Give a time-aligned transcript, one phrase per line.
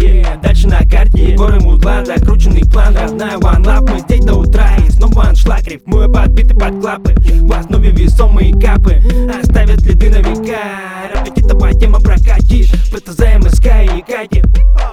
[0.00, 0.40] yeah.
[0.42, 2.96] Дальше на карте горы мудла, закрученный план.
[2.96, 4.68] Родная one love, мы здесь до утра.
[4.86, 7.14] И снова аншлаг, рифмую подбиты под клапы.
[7.42, 9.02] В основе весомые капы
[9.40, 10.58] Оставят следы на века.
[11.14, 14.42] Рапетитова тема прокатишь ПТЗ, МСК и Кати.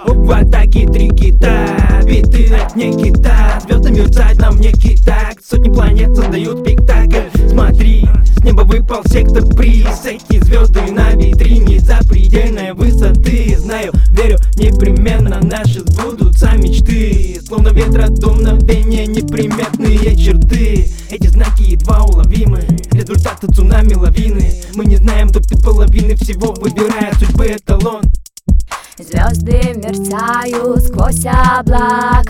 [0.06, 3.60] В атаке три кита Биты от не кита.
[3.62, 5.32] Звезды мерцают нам не кита.
[5.44, 7.28] Сотни планет создают спектакль.
[7.50, 8.08] Смотри,
[8.38, 10.06] с неба выпал сектор приз.
[10.06, 13.58] Эти звезды на витрине запредельной высоты.
[13.58, 17.40] Знаю, верю, непременно наши сбудутся мечты.
[17.46, 20.90] Словно ветра дуновения неприметные черты.
[21.10, 24.54] Эти знаки едва уловимы Результаты цунами лавины.
[24.76, 28.02] Мы не знаем только половины всего Выбирая судьбы эталон
[29.00, 32.24] Звезды мерцают сквозь облака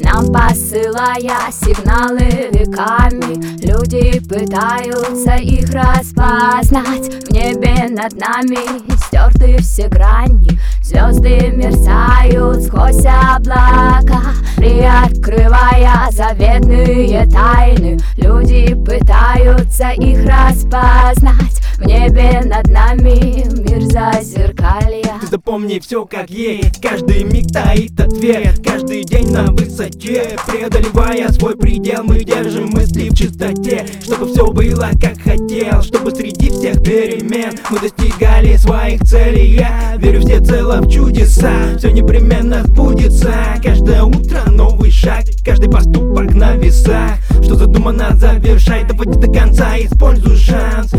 [0.00, 3.40] Нам посылая сигналы веками.
[3.64, 8.58] Люди пытаются их распознать В небе над нами
[8.98, 10.60] стерты все грани.
[10.82, 14.20] Звезды мерцают сквозь облака
[14.58, 17.98] Приоткрывая заветные тайны.
[18.18, 25.18] Люди пытаются их распознать В небе над нами мир зазеркалья.
[25.22, 28.60] Ты запомни все как есть Каждый миг таит ответ.
[28.62, 33.86] Каждый день на высоте Преодолевая свой предел Мы держим мысли в чистоте.
[34.02, 39.54] Чтобы все было как хотел Чтобы среди всех перемен Мы достигали своих целей.
[39.54, 43.32] Я верю всецело в чудеса Все непременно сбудется.
[43.64, 47.16] Каждое утро новый шаг Каждый поступок на весах.
[47.42, 50.92] Что задумано завершай Доводи до конца, используй шанс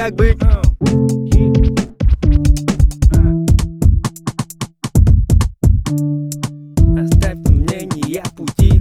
[0.00, 0.38] как быть.
[6.96, 8.80] Оставь сомнения пути.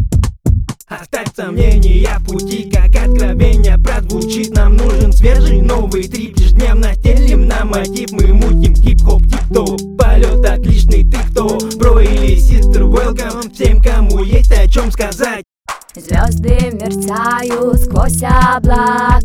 [0.88, 4.56] Оставь сомнения пути Как откровение прозвучит.
[4.56, 8.12] Нам нужен свежий новый трип Ежедневно телим на мотив.
[8.14, 11.58] Мы мутим хип-хоп тип-топ Полет отличный, ты кто?
[11.78, 15.44] Бро или сестер, welcome Всем, кому есть о чем сказать
[16.00, 19.20] Звезды мерцают сквозь облака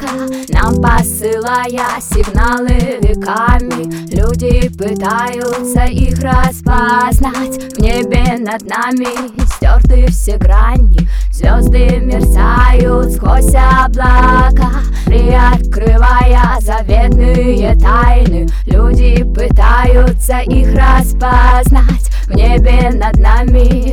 [0.49, 3.85] Нам посылая сигналы веками.
[4.13, 9.07] Люди пытаются их распознать В небе над нами
[9.47, 11.09] стерты все грани.
[11.31, 18.49] Звезды мерцают сквозь облака Приоткрывая заветные тайны.
[18.67, 23.84] Люди пытаются их распознать В небе над нами